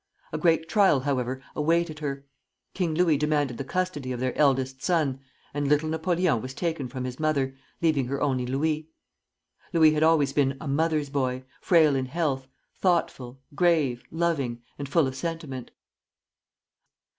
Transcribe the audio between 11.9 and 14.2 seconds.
in health, thoughtful, grave,